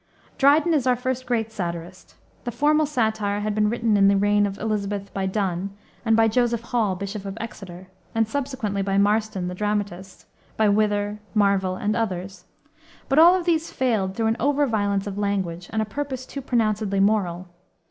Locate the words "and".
6.03-6.17, 8.15-8.27, 11.75-11.95, 15.71-15.83